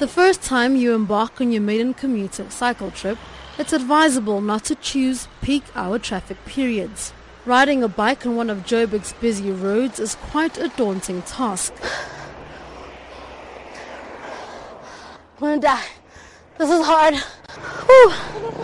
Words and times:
The 0.00 0.08
first 0.08 0.42
time 0.42 0.74
you 0.74 0.92
embark 0.92 1.40
on 1.40 1.52
your 1.52 1.62
maiden 1.62 1.94
commuter 1.94 2.50
cycle 2.50 2.90
trip, 2.90 3.16
it's 3.58 3.72
advisable 3.72 4.40
not 4.40 4.64
to 4.64 4.74
choose 4.74 5.28
peak 5.40 5.62
hour 5.76 6.00
traffic 6.00 6.44
periods. 6.44 7.12
Riding 7.46 7.84
a 7.84 7.88
bike 7.88 8.26
on 8.26 8.34
one 8.34 8.50
of 8.50 8.66
Joburg's 8.66 9.12
busy 9.12 9.52
roads 9.52 10.00
is 10.00 10.16
quite 10.16 10.58
a 10.58 10.66
daunting 10.68 11.22
task. 11.22 11.72
I'm 15.36 15.40
gonna 15.40 15.60
die. 15.60 15.86
This 16.58 16.70
is 16.70 16.84
hard. 16.84 17.14
Whew. 17.86 18.12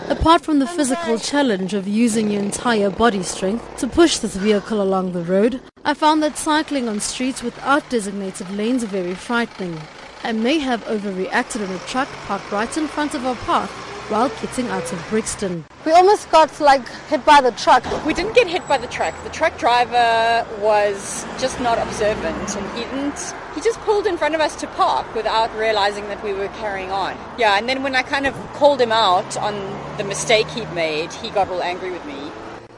Apart 0.09 0.41
from 0.41 0.59
the 0.59 0.67
physical 0.67 1.17
challenge 1.17 1.73
of 1.73 1.87
using 1.87 2.29
your 2.29 2.41
entire 2.41 2.89
body 2.89 3.23
strength 3.23 3.77
to 3.77 3.87
push 3.87 4.17
this 4.17 4.35
vehicle 4.35 4.81
along 4.81 5.13
the 5.13 5.23
road, 5.23 5.61
I 5.85 5.93
found 5.93 6.21
that 6.23 6.37
cycling 6.37 6.89
on 6.89 6.99
streets 6.99 7.41
without 7.41 7.89
designated 7.89 8.49
lanes 8.49 8.83
very 8.83 9.15
frightening. 9.15 9.79
I 10.23 10.33
may 10.33 10.59
have 10.59 10.83
overreacted 10.85 11.67
on 11.67 11.73
a 11.73 11.79
truck 11.79 12.07
parked 12.27 12.51
right 12.51 12.77
in 12.77 12.87
front 12.87 13.15
of 13.15 13.25
our 13.25 13.35
path 13.35 13.71
while 14.07 14.29
getting 14.29 14.67
out 14.67 14.93
of 14.93 15.03
Brixton. 15.09 15.65
We 15.83 15.93
almost 15.93 16.29
got 16.29 16.59
like 16.59 16.87
hit 17.09 17.25
by 17.25 17.41
the 17.41 17.51
truck. 17.53 17.83
We 18.05 18.13
didn't 18.13 18.35
get 18.35 18.45
hit 18.47 18.67
by 18.67 18.77
the 18.77 18.85
truck. 18.85 19.15
The 19.23 19.31
truck 19.31 19.57
driver 19.57 20.45
was 20.59 21.25
just 21.39 21.59
not 21.59 21.79
observant 21.79 22.55
and 22.55 22.77
he 22.77 22.83
didn't 22.83 23.33
he 23.55 23.61
just 23.61 23.79
pulled 23.79 24.05
in 24.05 24.15
front 24.15 24.35
of 24.35 24.41
us 24.41 24.55
to 24.57 24.67
park 24.67 25.11
without 25.15 25.53
realizing 25.57 26.07
that 26.09 26.23
we 26.23 26.33
were 26.33 26.49
carrying 26.49 26.91
on. 26.91 27.17
Yeah, 27.39 27.57
and 27.57 27.67
then 27.67 27.81
when 27.81 27.95
I 27.95 28.03
kind 28.03 28.27
of 28.27 28.35
called 28.53 28.79
him 28.79 28.91
out 28.91 29.35
on 29.37 29.55
the 29.97 30.03
mistake 30.03 30.47
he'd 30.49 30.71
made, 30.73 31.11
he 31.13 31.31
got 31.31 31.49
all 31.49 31.63
angry 31.63 31.89
with 31.89 32.05
me. 32.05 32.31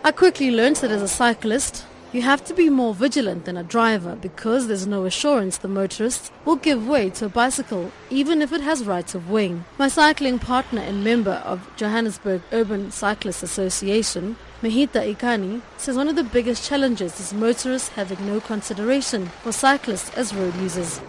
I 0.06 0.12
quickly 0.12 0.50
learned 0.50 0.78
that 0.78 0.92
as 0.92 1.02
a 1.02 1.08
cyclist, 1.10 1.86
you 2.14 2.22
have 2.22 2.46
to 2.46 2.54
be 2.54 2.70
more 2.70 2.94
vigilant 2.94 3.46
than 3.46 3.58
a 3.58 3.64
driver 3.64 4.16
because 4.16 4.68
there's 4.68 4.86
no 4.86 5.06
assurance 5.06 5.58
the 5.58 5.68
motorist 5.68 6.32
will 6.46 6.56
give 6.56 6.88
way 6.88 7.10
to 7.10 7.26
a 7.26 7.30
bicycle 7.30 7.92
even 8.12 8.40
if 8.40 8.54
it 8.54 8.62
has 8.62 8.86
rights 8.86 9.16
of 9.16 9.32
way. 9.32 9.60
My 9.80 9.88
cycling 9.88 10.38
partner 10.38 10.82
and 10.82 11.04
member 11.04 11.42
of 11.44 11.68
Johannesburg 11.76 12.44
Urban 12.52 12.92
Cyclists 12.92 13.42
Association, 13.42 14.36
Mahita 14.62 15.16
Ikani, 15.16 15.64
says 15.78 15.98
one 15.98 16.08
of 16.08 16.16
the 16.16 16.24
biggest 16.24 16.64
challenges 16.64 17.20
is 17.20 17.34
motorists 17.34 17.90
having 17.90 18.24
no 18.28 18.40
consideration 18.40 19.26
for 19.42 19.52
cyclists 19.52 20.16
as 20.16 20.36
road 20.36 20.56
users. 20.58 21.02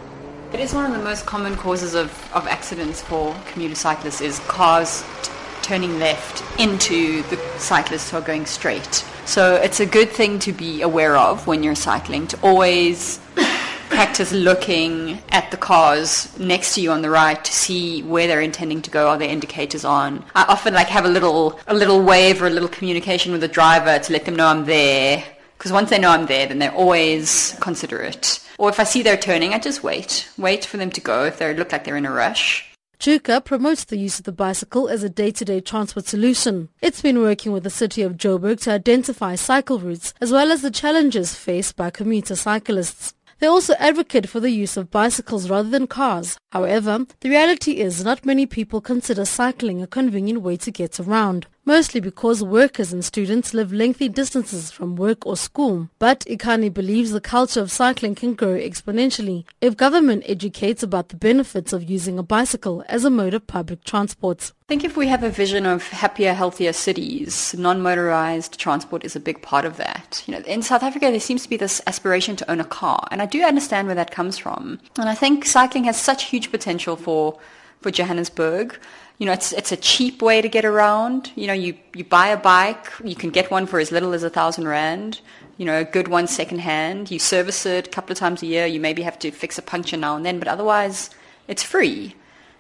It 0.55 0.61
is 0.61 0.73
one 0.73 0.87
of 0.87 0.97
the 0.97 1.05
most 1.05 1.27
common 1.27 1.55
causes 1.57 1.95
of, 1.95 2.11
of 2.33 2.47
accidents 2.47 3.03
for 3.03 3.37
commuter 3.53 3.75
cyclists 3.75 4.23
is 4.23 4.39
cars 4.47 5.05
t- 5.23 5.31
turning 5.61 5.99
left 5.99 6.43
into 6.59 7.23
the 7.25 7.37
cyclists 7.59 8.13
are 8.13 8.21
going 8.21 8.47
straight. 8.47 9.05
So 9.27 9.57
it's 9.57 9.81
a 9.81 9.87
good 9.87 10.11
thing 10.11 10.39
to 10.41 10.53
be 10.53 10.83
aware 10.83 11.17
of 11.17 11.47
when 11.47 11.63
you're 11.63 11.75
cycling 11.75 12.27
to 12.29 12.41
always 12.43 13.19
practice 13.89 14.33
looking 14.33 15.19
at 15.31 15.51
the 15.51 15.57
cars 15.57 16.37
next 16.39 16.75
to 16.75 16.81
you 16.81 16.91
on 16.91 17.03
the 17.03 17.11
right 17.11 17.43
to 17.45 17.53
see 17.53 18.03
where 18.03 18.27
they're 18.27 18.41
intending 18.41 18.83
to 18.83 18.91
go. 18.91 19.09
Are 19.09 19.19
their 19.19 19.29
indicators 19.29 19.85
on? 19.85 20.25
I 20.35 20.45
often 20.45 20.75
like 20.75 20.89
have 20.89 21.05
a 21.05 21.09
little 21.09 21.59
a 21.67 21.75
little 21.75 22.03
wave 22.03 22.43
or 22.43 22.47
a 22.47 22.51
little 22.51 22.69
communication 22.69 23.33
with 23.33 23.41
the 23.41 23.49
driver 23.49 23.99
to 23.99 24.13
let 24.13 24.25
them 24.25 24.37
know 24.37 24.47
I'm 24.47 24.65
there. 24.65 25.25
Because 25.57 25.73
once 25.73 25.91
they 25.91 25.99
know 25.99 26.11
I'm 26.11 26.27
there, 26.27 26.47
then 26.47 26.59
they're 26.59 26.75
always 26.75 27.57
considerate. 27.61 28.41
Or 28.59 28.69
if 28.69 28.79
I 28.79 28.85
see 28.85 29.03
they're 29.03 29.17
turning, 29.17 29.55
I 29.55 29.59
just 29.59 29.83
wait. 29.83 30.29
Wait 30.37 30.65
for 30.65 30.77
them 30.77 30.91
to 30.91 31.01
go 31.01 31.25
if 31.25 31.39
they 31.39 31.55
look 31.55 31.73
like 31.73 31.85
they're 31.85 31.97
in 31.97 32.07
a 32.07 32.13
rush. 32.13 32.74
JUCA 32.99 33.45
promotes 33.45 33.85
the 33.85 33.99
use 33.99 34.19
of 34.19 34.25
the 34.25 34.33
bicycle 34.33 34.89
as 34.89 35.03
a 35.03 35.11
day-to-day 35.11 35.61
transport 35.61 36.07
solution. 36.07 36.69
It's 36.81 37.03
been 37.03 37.19
working 37.19 37.53
with 37.53 37.65
the 37.65 37.71
city 37.71 38.03
of 38.03 38.17
Joburg 38.17 38.61
to 38.63 38.73
identify 38.73 39.35
cycle 39.35 39.79
routes 39.79 40.15
as 40.21 40.31
well 40.31 40.51
as 40.53 40.63
the 40.63 40.71
challenges 40.71 41.35
faced 41.35 41.77
by 41.77 41.91
commuter 41.91 42.37
cyclists. 42.37 43.15
They 43.41 43.47
also 43.49 43.75
advocate 43.75 44.29
for 44.29 44.41
the 44.41 44.51
use 44.51 44.77
of 44.77 44.91
bicycles 44.91 45.51
rather 45.51 45.69
than 45.69 45.87
cars. 45.87 46.39
However, 46.55 47.05
the 47.19 47.31
reality 47.31 47.81
is 47.81 48.05
not 48.05 48.25
many 48.25 48.47
people 48.47 48.81
consider 48.81 49.25
cycling 49.25 49.83
a 49.83 49.89
convenient 49.89 50.41
way 50.41 50.57
to 50.59 50.71
get 50.71 51.01
around 51.01 51.49
mostly 51.65 52.01
because 52.01 52.43
workers 52.43 52.93
and 52.93 53.05
students 53.05 53.55
live 53.55 53.73
lengthy 53.73 54.09
distances 54.09 54.71
from 54.71 54.97
work 54.97 55.27
or 55.27 55.37
school. 55.37 55.89
But 55.99 56.21
Ikani 56.21 56.73
believes 56.73 57.11
the 57.11 57.21
culture 57.21 57.61
of 57.61 57.71
cycling 57.71 58.15
can 58.15 58.35
grow 58.35 58.55
exponentially 58.55 59.45
if 59.61 59.77
government 59.77 60.25
educates 60.27 60.83
about 60.83 61.09
the 61.09 61.17
benefits 61.17 61.73
of 61.73 61.89
using 61.89 62.19
a 62.19 62.23
bicycle 62.23 62.85
as 62.89 63.05
a 63.05 63.11
mode 63.11 63.35
of 63.35 63.47
public 63.47 63.85
transport. 63.85 64.53
I 64.65 64.67
think 64.69 64.85
if 64.85 64.97
we 64.97 65.09
have 65.09 65.23
a 65.23 65.29
vision 65.29 65.67
of 65.67 65.87
happier, 65.89 66.33
healthier 66.33 66.73
cities, 66.73 67.55
non-motorized 67.57 68.59
transport 68.59 69.05
is 69.05 69.15
a 69.15 69.21
big 69.21 69.43
part 69.43 69.67
of 69.67 69.77
that. 69.77 70.23
You 70.27 70.33
know, 70.33 70.41
in 70.47 70.63
South 70.63 70.83
Africa, 70.83 71.11
there 71.11 71.21
seems 71.21 71.43
to 71.43 71.51
be 71.51 71.59
this 71.59 71.83
aspiration 71.87 72.35
to 72.37 72.51
own 72.51 72.61
a 72.61 72.65
car, 72.65 73.07
and 73.11 73.21
I 73.21 73.27
do 73.27 73.43
understand 73.43 73.89
where 73.89 73.95
that 73.97 74.11
comes 74.11 74.39
from. 74.39 74.81
And 74.99 75.07
I 75.07 75.15
think 75.15 75.45
cycling 75.45 75.85
has 75.85 76.01
such 76.01 76.25
huge 76.25 76.44
potential 76.51 76.97
for 76.97 77.39
for 77.81 77.91
Johannesburg 77.91 78.79
you 79.19 79.27
know, 79.27 79.33
it's 79.33 79.53
it's 79.53 79.71
a 79.71 79.77
cheap 79.77 80.23
way 80.23 80.43
to 80.43 80.49
get 80.49 80.65
around. 80.65 81.31
You 81.37 81.47
know, 81.47 81.53
you 81.53 81.77
you 81.95 82.05
buy 82.05 82.29
a 82.29 82.37
bike, 82.37 82.87
you 83.03 83.15
can 83.15 83.31
get 83.31 83.51
one 83.51 83.67
for 83.67 83.79
as 83.79 83.93
little 83.93 84.13
as 84.13 84.23
a 84.23 84.31
thousand 84.31 84.67
rand. 84.67 85.21
You 85.57 85.67
know, 85.67 85.79
a 85.79 85.85
good 85.85 86.09
one 86.09 86.27
second 86.27 86.59
hand. 86.59 87.13
You 87.13 87.21
service 87.21 87.65
it 87.65 87.87
a 87.87 87.91
couple 87.91 88.11
of 88.11 88.19
times 88.19 88.43
a 88.43 88.47
year. 88.47 88.67
You 88.67 88.81
maybe 88.81 89.03
have 89.03 89.19
to 89.21 89.31
fix 89.31 89.57
a 89.57 89.63
puncture 89.63 89.97
now 89.97 90.17
and 90.17 90.27
then, 90.27 90.41
but 90.41 90.49
otherwise, 90.49 91.11
it's 91.47 91.63
free. 91.63 92.17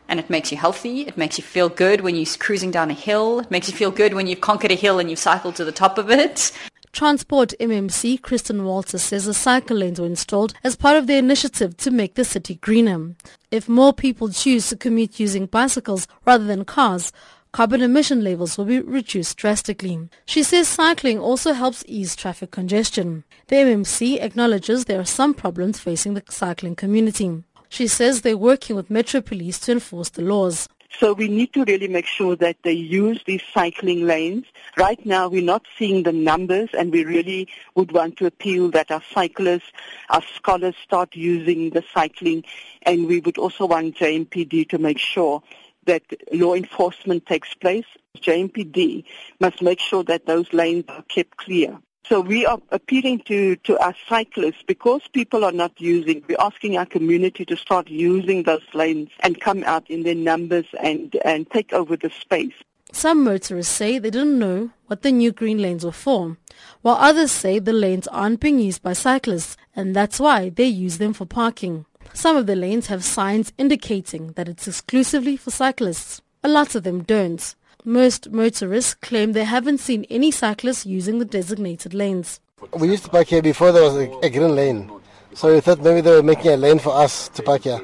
And 0.06 0.20
it 0.20 0.30
makes 0.30 0.52
you 0.52 0.58
healthy. 0.58 1.00
It 1.02 1.16
makes 1.16 1.38
you 1.38 1.44
feel 1.44 1.70
good 1.70 2.02
when 2.02 2.14
you're 2.14 2.26
cruising 2.38 2.70
down 2.70 2.90
a 2.90 2.94
hill. 2.94 3.40
It 3.40 3.50
makes 3.50 3.68
you 3.68 3.74
feel 3.74 3.90
good 3.90 4.12
when 4.12 4.26
you've 4.26 4.42
conquered 4.42 4.70
a 4.70 4.74
hill 4.76 4.98
and 4.98 5.08
you've 5.08 5.18
cycled 5.18 5.56
to 5.56 5.64
the 5.64 5.72
top 5.72 5.96
of 5.98 6.10
it. 6.10 6.52
Transport 6.94 7.54
MMC 7.58 8.22
Christine 8.22 8.64
Walter 8.64 8.98
says 8.98 9.24
the 9.24 9.34
cycle 9.34 9.78
lanes 9.78 9.98
were 9.98 10.06
installed 10.06 10.54
as 10.62 10.76
part 10.76 10.96
of 10.96 11.08
their 11.08 11.18
initiative 11.18 11.76
to 11.78 11.90
make 11.90 12.14
the 12.14 12.24
city 12.24 12.54
greener. 12.54 13.16
If 13.50 13.68
more 13.68 13.92
people 13.92 14.28
choose 14.28 14.68
to 14.68 14.76
commute 14.76 15.18
using 15.18 15.46
bicycles 15.46 16.06
rather 16.24 16.44
than 16.44 16.64
cars, 16.64 17.10
carbon 17.50 17.82
emission 17.82 18.22
levels 18.22 18.56
will 18.56 18.66
be 18.66 18.78
reduced 18.78 19.36
drastically. 19.36 20.08
She 20.24 20.44
says 20.44 20.68
cycling 20.68 21.18
also 21.18 21.52
helps 21.52 21.84
ease 21.88 22.14
traffic 22.14 22.52
congestion. 22.52 23.24
The 23.48 23.56
MMC 23.56 24.22
acknowledges 24.22 24.84
there 24.84 25.00
are 25.00 25.04
some 25.04 25.34
problems 25.34 25.80
facing 25.80 26.14
the 26.14 26.22
cycling 26.28 26.76
community. 26.76 27.42
She 27.68 27.88
says 27.88 28.20
they're 28.20 28.36
working 28.36 28.76
with 28.76 28.88
Metro 28.88 29.20
Police 29.20 29.58
to 29.60 29.72
enforce 29.72 30.10
the 30.10 30.22
laws. 30.22 30.68
So 31.00 31.12
we 31.12 31.28
need 31.28 31.52
to 31.54 31.64
really 31.64 31.88
make 31.88 32.06
sure 32.06 32.36
that 32.36 32.56
they 32.62 32.72
use 32.72 33.20
these 33.26 33.42
cycling 33.52 34.06
lanes. 34.06 34.44
Right 34.76 35.04
now 35.04 35.28
we're 35.28 35.42
not 35.42 35.66
seeing 35.76 36.04
the 36.04 36.12
numbers 36.12 36.70
and 36.72 36.92
we 36.92 37.04
really 37.04 37.48
would 37.74 37.90
want 37.90 38.16
to 38.18 38.26
appeal 38.26 38.70
that 38.70 38.90
our 38.90 39.02
cyclists, 39.12 39.72
our 40.10 40.22
scholars 40.36 40.76
start 40.82 41.16
using 41.16 41.70
the 41.70 41.82
cycling 41.92 42.44
and 42.82 43.06
we 43.06 43.20
would 43.20 43.38
also 43.38 43.66
want 43.66 43.96
JMPD 43.96 44.68
to 44.68 44.78
make 44.78 44.98
sure 44.98 45.42
that 45.86 46.02
law 46.32 46.54
enforcement 46.54 47.26
takes 47.26 47.54
place. 47.54 47.86
JMPD 48.18 49.04
must 49.40 49.62
make 49.62 49.80
sure 49.80 50.04
that 50.04 50.26
those 50.26 50.52
lanes 50.52 50.84
are 50.88 51.02
kept 51.02 51.36
clear. 51.36 51.78
So 52.06 52.20
we 52.20 52.44
are 52.44 52.60
appealing 52.70 53.20
to, 53.20 53.56
to 53.56 53.78
our 53.78 53.94
cyclists 54.06 54.62
because 54.66 55.00
people 55.14 55.42
are 55.42 55.52
not 55.52 55.80
using, 55.80 56.22
we're 56.28 56.36
asking 56.38 56.76
our 56.76 56.84
community 56.84 57.46
to 57.46 57.56
start 57.56 57.88
using 57.88 58.42
those 58.42 58.62
lanes 58.74 59.08
and 59.20 59.40
come 59.40 59.64
out 59.64 59.88
in 59.88 60.02
their 60.02 60.14
numbers 60.14 60.66
and, 60.82 61.16
and 61.24 61.50
take 61.50 61.72
over 61.72 61.96
the 61.96 62.10
space. 62.10 62.52
Some 62.92 63.24
motorists 63.24 63.74
say 63.74 63.98
they 63.98 64.10
didn't 64.10 64.38
know 64.38 64.70
what 64.86 65.00
the 65.00 65.12
new 65.12 65.32
green 65.32 65.58
lanes 65.62 65.84
were 65.84 65.92
for, 65.92 66.36
while 66.82 66.96
others 66.96 67.32
say 67.32 67.58
the 67.58 67.72
lanes 67.72 68.06
aren't 68.08 68.38
being 68.38 68.58
used 68.58 68.82
by 68.82 68.92
cyclists 68.92 69.56
and 69.74 69.96
that's 69.96 70.20
why 70.20 70.50
they 70.50 70.66
use 70.66 70.98
them 70.98 71.14
for 71.14 71.24
parking. 71.24 71.86
Some 72.12 72.36
of 72.36 72.46
the 72.46 72.54
lanes 72.54 72.88
have 72.88 73.02
signs 73.02 73.52
indicating 73.56 74.32
that 74.32 74.48
it's 74.48 74.68
exclusively 74.68 75.38
for 75.38 75.50
cyclists. 75.50 76.20
A 76.44 76.48
lot 76.48 76.74
of 76.74 76.82
them 76.82 77.02
don't. 77.02 77.54
Most 77.84 78.30
motorists 78.30 78.94
claim 78.94 79.32
they 79.32 79.44
haven't 79.44 79.78
seen 79.78 80.06
any 80.08 80.30
cyclists 80.30 80.86
using 80.86 81.18
the 81.18 81.24
designated 81.26 81.92
lanes. 81.92 82.40
We 82.78 82.88
used 82.88 83.04
to 83.04 83.10
park 83.10 83.26
here 83.26 83.42
before 83.42 83.72
there 83.72 83.82
was 83.82 83.94
a, 83.96 84.10
a 84.22 84.30
green 84.30 84.56
lane. 84.56 84.90
So 85.34 85.52
we 85.52 85.60
thought 85.60 85.80
maybe 85.82 86.00
they 86.00 86.12
were 86.12 86.22
making 86.22 86.52
a 86.52 86.56
lane 86.56 86.78
for 86.78 86.94
us 86.94 87.28
to 87.30 87.42
park 87.42 87.62
here. 87.64 87.80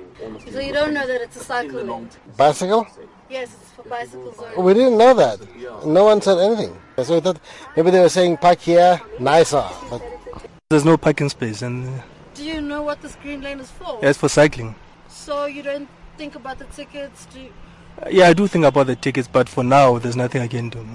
So 0.50 0.58
you 0.60 0.72
don't 0.72 0.94
know 0.94 1.06
that 1.06 1.20
it's 1.20 1.36
a 1.36 1.44
cycle 1.44 1.82
lane? 1.82 2.08
Bicycle? 2.36 2.86
Yes, 3.28 3.54
it's 3.60 3.72
for 3.72 3.82
bicycles 3.82 4.38
only. 4.38 4.62
We 4.62 4.72
didn't 4.74 4.96
know 4.96 5.12
that. 5.14 5.84
No 5.86 6.04
one 6.04 6.22
said 6.22 6.38
anything. 6.38 6.74
So 7.04 7.14
we 7.16 7.20
thought 7.20 7.38
maybe 7.76 7.90
they 7.90 8.00
were 8.00 8.08
saying 8.08 8.38
park 8.38 8.60
here, 8.60 8.98
nicer. 9.18 9.64
But 9.90 10.00
There's 10.70 10.84
no 10.86 10.96
parking 10.96 11.28
space. 11.28 11.60
and. 11.60 11.86
Uh, 11.88 12.02
Do 12.34 12.44
you 12.44 12.62
know 12.62 12.82
what 12.82 13.02
this 13.02 13.16
green 13.16 13.42
lane 13.42 13.60
is 13.60 13.70
for? 13.70 13.98
Yeah, 14.02 14.08
it's 14.10 14.18
for 14.18 14.30
cycling. 14.30 14.74
So 15.08 15.44
you 15.44 15.62
don't 15.62 15.88
think 16.16 16.36
about 16.36 16.58
the 16.58 16.64
tickets? 16.66 17.26
Do 17.26 17.40
you... 17.40 17.52
Yeah, 18.08 18.28
I 18.28 18.32
do 18.32 18.46
think 18.46 18.64
about 18.64 18.86
the 18.86 18.96
tickets, 18.96 19.28
but 19.28 19.48
for 19.48 19.62
now, 19.62 19.98
there's 19.98 20.16
nothing 20.16 20.40
I 20.40 20.48
can 20.48 20.70
do. 20.70 20.86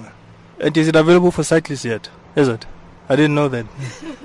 And 0.58 0.76
is 0.76 0.88
it 0.88 0.96
available 0.96 1.30
for 1.30 1.44
cyclists 1.44 1.84
yet? 1.84 2.08
Is 2.34 2.48
it? 2.48 2.66
I 3.08 3.16
didn't 3.16 3.34
know 3.34 3.48
that. 3.48 3.66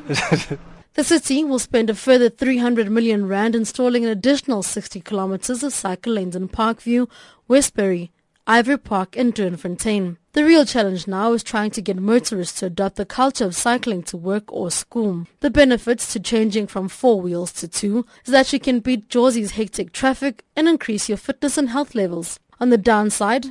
the 0.95 1.03
city 1.03 1.43
will 1.43 1.59
spend 1.59 1.89
a 1.89 1.95
further 1.95 2.29
300 2.29 2.89
million 2.89 3.27
rand 3.27 3.55
installing 3.55 4.03
an 4.03 4.09
additional 4.09 4.63
60 4.63 5.01
kilometers 5.01 5.61
of 5.61 5.73
cycle 5.73 6.13
lanes 6.13 6.35
in 6.35 6.49
Parkview, 6.49 7.07
Westbury, 7.47 8.11
Ivory 8.47 8.79
Park 8.79 9.15
and 9.15 9.35
Doornfontein. 9.35 10.17
The 10.33 10.43
real 10.43 10.65
challenge 10.65 11.07
now 11.07 11.33
is 11.33 11.43
trying 11.43 11.71
to 11.71 11.81
get 11.81 11.97
motorists 11.97 12.59
to 12.59 12.65
adopt 12.65 12.95
the 12.95 13.05
culture 13.05 13.45
of 13.45 13.55
cycling 13.55 14.01
to 14.03 14.17
work 14.17 14.51
or 14.51 14.71
school. 14.71 15.27
The 15.41 15.51
benefits 15.51 16.11
to 16.13 16.19
changing 16.19 16.67
from 16.67 16.89
four 16.89 17.21
wheels 17.21 17.51
to 17.53 17.67
two 17.67 18.05
is 18.25 18.31
that 18.31 18.51
you 18.51 18.59
can 18.59 18.79
beat 18.79 19.09
Jozi's 19.09 19.51
hectic 19.51 19.91
traffic 19.93 20.43
and 20.55 20.67
increase 20.67 21.07
your 21.07 21.17
fitness 21.17 21.57
and 21.57 21.69
health 21.69 21.93
levels. 21.93 22.39
On 22.61 22.69
the 22.69 22.77
downside, 22.77 23.47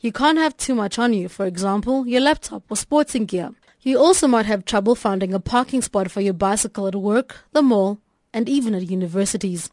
you 0.00 0.12
can't 0.12 0.36
have 0.36 0.54
too 0.54 0.74
much 0.74 0.98
on 0.98 1.14
you, 1.14 1.30
for 1.30 1.46
example, 1.46 2.06
your 2.06 2.20
laptop 2.20 2.62
or 2.68 2.76
sporting 2.76 3.24
gear. 3.24 3.54
You 3.80 3.98
also 3.98 4.28
might 4.28 4.44
have 4.44 4.66
trouble 4.66 4.94
finding 4.94 5.32
a 5.32 5.40
parking 5.40 5.80
spot 5.80 6.10
for 6.10 6.20
your 6.20 6.34
bicycle 6.34 6.86
at 6.86 6.94
work, 6.94 7.38
the 7.52 7.62
mall, 7.62 8.00
and 8.34 8.50
even 8.50 8.74
at 8.74 8.90
universities. 8.90 9.70